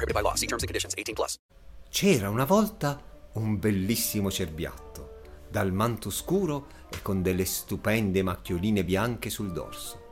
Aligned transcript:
prohibited 0.00 0.14
by 0.14 0.22
law. 0.22 0.34
See 0.34 0.46
terms 0.46 0.62
and 0.62 0.68
conditions. 0.68 0.94
18 0.96 1.14
plus. 1.14 1.36
C'era 1.90 2.30
una 2.30 2.44
volta 2.44 3.00
un 3.34 3.58
bellissimo 3.58 4.30
cerbiatto, 4.30 5.20
dal 5.48 5.72
manto 5.72 6.10
scuro 6.10 6.66
e 6.90 7.02
con 7.02 7.22
delle 7.22 7.44
stupende 7.44 8.22
macchioline 8.22 8.84
bianche 8.84 9.30
sul 9.30 9.52
dorso. 9.52 10.08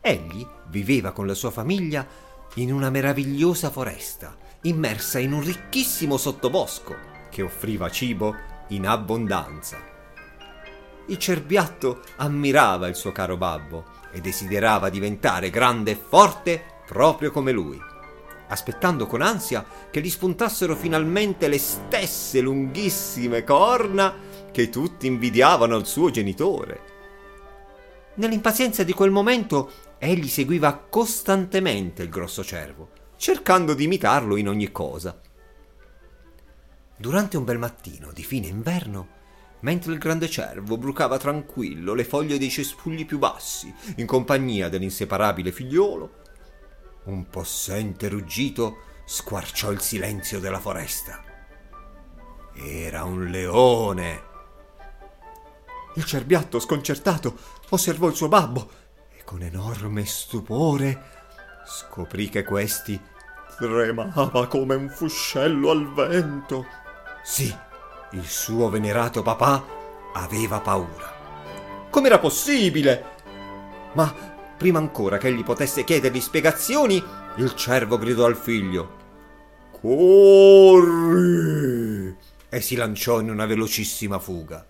Egli 0.00 0.46
viveva 0.68 1.12
con 1.12 1.26
la 1.26 1.34
sua 1.34 1.50
famiglia 1.50 2.06
in 2.56 2.72
una 2.72 2.90
meravigliosa 2.90 3.70
foresta, 3.70 4.36
immersa 4.62 5.18
in 5.18 5.32
un 5.32 5.42
ricchissimo 5.42 6.16
sottobosco 6.16 7.12
che 7.30 7.42
offriva 7.42 7.90
cibo 7.90 8.34
in 8.68 8.86
abbondanza. 8.86 9.92
Il 11.06 11.18
cerbiatto 11.18 12.02
ammirava 12.16 12.86
il 12.86 12.94
suo 12.94 13.12
caro 13.12 13.36
babbo 13.36 13.84
e 14.12 14.20
desiderava 14.20 14.88
diventare 14.88 15.50
grande 15.50 15.92
e 15.92 15.96
forte 15.96 16.62
proprio 16.86 17.30
come 17.30 17.52
lui, 17.52 17.80
aspettando 18.48 19.06
con 19.06 19.22
ansia 19.22 19.64
che 19.90 20.00
gli 20.00 20.10
spuntassero 20.10 20.76
finalmente 20.76 21.48
le 21.48 21.58
stesse 21.58 22.40
lunghissime 22.40 23.44
corna 23.44 24.14
che 24.50 24.68
tutti 24.68 25.06
invidiavano 25.06 25.74
al 25.74 25.86
suo 25.86 26.10
genitore. 26.10 26.92
Nell'impazienza 28.16 28.84
di 28.84 28.92
quel 28.92 29.10
momento 29.10 29.70
egli 29.98 30.28
seguiva 30.28 30.76
costantemente 30.88 32.02
il 32.02 32.08
grosso 32.08 32.44
cervo, 32.44 32.90
cercando 33.16 33.74
di 33.74 33.84
imitarlo 33.84 34.36
in 34.36 34.48
ogni 34.48 34.70
cosa. 34.70 35.20
Durante 36.96 37.36
un 37.36 37.44
bel 37.44 37.58
mattino 37.58 38.12
di 38.12 38.22
fine 38.22 38.46
inverno, 38.46 39.08
mentre 39.60 39.92
il 39.92 39.98
grande 39.98 40.28
cervo 40.28 40.76
brucava 40.76 41.18
tranquillo 41.18 41.94
le 41.94 42.04
foglie 42.04 42.38
dei 42.38 42.50
cespugli 42.50 43.04
più 43.04 43.18
bassi, 43.18 43.74
in 43.96 44.06
compagnia 44.06 44.68
dell'inseparabile 44.68 45.50
figliolo, 45.50 46.22
un 47.04 47.28
possente 47.28 48.08
ruggito 48.08 48.78
squarciò 49.04 49.70
il 49.70 49.80
silenzio 49.80 50.40
della 50.40 50.60
foresta. 50.60 51.22
Era 52.54 53.04
un 53.04 53.26
leone. 53.26 54.32
Il 55.94 56.04
cerbiatto, 56.04 56.58
sconcertato, 56.58 57.36
osservò 57.70 58.08
il 58.08 58.14
suo 58.14 58.28
babbo 58.28 58.70
e 59.10 59.22
con 59.24 59.42
enorme 59.42 60.04
stupore 60.04 61.12
scoprì 61.66 62.28
che 62.28 62.44
questi 62.44 63.00
tremava 63.56 64.46
come 64.46 64.74
un 64.74 64.88
fuscello 64.88 65.70
al 65.70 65.92
vento. 65.92 66.66
Sì, 67.22 67.54
il 68.12 68.26
suo 68.26 68.68
venerato 68.68 69.22
papà 69.22 69.64
aveva 70.14 70.60
paura. 70.60 71.12
Com'era 71.90 72.18
possibile? 72.18 73.12
Ma 73.94 74.33
prima 74.56 74.78
ancora 74.78 75.18
che 75.18 75.28
egli 75.28 75.44
potesse 75.44 75.84
chiedergli 75.84 76.20
spiegazioni, 76.20 77.02
il 77.36 77.54
cervo 77.54 77.98
gridò 77.98 78.24
al 78.26 78.36
figlio. 78.36 79.02
Corri! 79.80 81.14
E 82.48 82.60
si 82.60 82.76
lanciò 82.76 83.20
in 83.20 83.30
una 83.30 83.46
velocissima 83.46 84.18
fuga. 84.18 84.66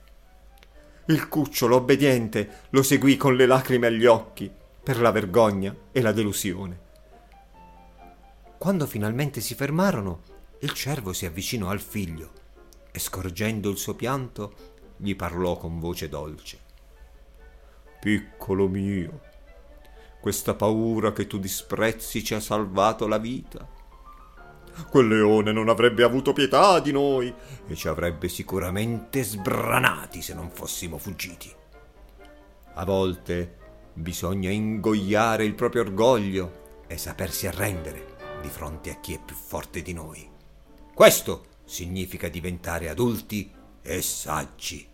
Il 1.07 1.29
cucciolo 1.29 1.77
obbediente 1.77 2.63
lo 2.71 2.83
seguì 2.83 3.17
con 3.17 3.37
le 3.37 3.47
lacrime 3.47 3.89
agli 3.89 4.07
occhi 4.07 4.51
per 4.83 5.01
la 5.01 5.11
vergogna 5.11 5.75
e 5.93 6.01
la 6.01 6.13
delusione. 6.13 6.81
Quando 8.57 8.87
finalmente 8.87 9.43
si 9.43 9.55
fermarono, 9.55 10.23
il 10.61 10.73
cervo 10.73 11.13
si 11.13 11.27
avvicinò 11.27 11.69
al 11.69 11.81
figlio 11.81 12.31
e 12.91 12.99
scorgendo 12.99 13.69
il 13.69 13.77
suo 13.77 13.95
pianto 13.95 14.55
gli 14.97 15.15
parlò 15.15 15.59
con 15.59 15.79
voce 15.79 16.09
dolce. 16.09 16.59
Piccolo 18.01 18.69
mio, 18.69 19.21
questa 20.25 20.55
paura 20.55 21.13
che 21.13 21.27
tu 21.27 21.39
disprezzi 21.39 22.25
ci 22.25 22.33
ha 22.33 22.41
salvato 22.41 23.07
la 23.07 23.19
vita. 23.19 23.69
Quel 24.89 25.07
leone 25.07 25.53
non 25.53 25.69
avrebbe 25.69 26.03
avuto 26.03 26.33
pietà 26.33 26.81
di 26.81 26.93
noi 26.93 27.31
e 27.67 27.75
ci 27.75 27.89
avrebbe 27.89 28.31
sicuramente 28.31 29.23
sbranati 29.23 30.23
se 30.23 30.33
non 30.33 30.49
fossimo 30.49 30.97
fuggiti. 30.97 31.53
A 32.73 32.87
volte 32.87 33.57
bisogna 33.93 34.49
ingoiare 34.49 35.45
il 35.45 35.53
proprio 35.53 35.83
orgoglio 35.83 36.85
e 36.87 36.97
sapersi 36.97 37.47
arrendere 37.47 38.17
di 38.41 38.49
fronte 38.49 38.93
a 38.93 39.01
chi 39.01 39.13
è 39.13 39.21
più 39.23 39.37
forte 39.37 39.83
di 39.83 39.93
noi. 39.93 40.27
Questo 40.95 41.49
significa 41.67 42.31
diventare 42.31 42.89
adulti 42.89 43.53
e 43.83 44.01
saggi. 44.01 44.89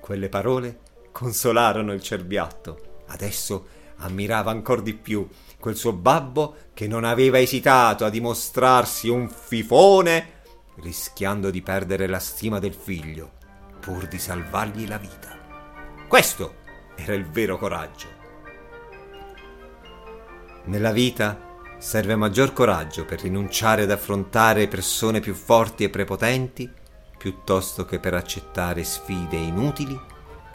Quelle 0.00 0.28
parole 0.28 0.80
consolarono 1.12 1.92
il 1.92 2.02
cerbiatto. 2.02 2.87
Adesso 3.08 3.66
ammirava 3.98 4.50
ancor 4.50 4.82
di 4.82 4.94
più 4.94 5.26
quel 5.58 5.76
suo 5.76 5.92
babbo 5.92 6.56
che 6.72 6.86
non 6.86 7.04
aveva 7.04 7.38
esitato 7.38 8.04
a 8.04 8.10
dimostrarsi 8.10 9.08
un 9.08 9.28
fifone, 9.28 10.36
rischiando 10.76 11.50
di 11.50 11.62
perdere 11.62 12.06
la 12.06 12.20
stima 12.20 12.58
del 12.58 12.74
figlio, 12.74 13.32
pur 13.80 14.06
di 14.06 14.18
salvargli 14.18 14.86
la 14.86 14.98
vita. 14.98 15.36
Questo 16.06 16.54
era 16.94 17.14
il 17.14 17.26
vero 17.26 17.58
coraggio. 17.58 18.06
Nella 20.64 20.92
vita 20.92 21.46
serve 21.78 22.16
maggior 22.16 22.52
coraggio 22.52 23.04
per 23.04 23.22
rinunciare 23.22 23.82
ad 23.82 23.90
affrontare 23.90 24.68
persone 24.68 25.20
più 25.20 25.34
forti 25.34 25.84
e 25.84 25.90
prepotenti 25.90 26.70
piuttosto 27.16 27.84
che 27.84 27.98
per 27.98 28.14
accettare 28.14 28.84
sfide 28.84 29.36
inutili 29.36 29.98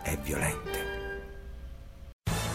e 0.03 0.17
violente. 0.21 0.82